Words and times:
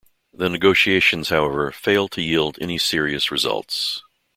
The 0.33 0.49
negotiations, 0.49 1.29
however, 1.29 1.71
failed 1.71 2.09
to 2.13 2.23
yield 2.23 2.57
any 2.59 2.79
serious 2.79 3.29
results. 3.29 4.01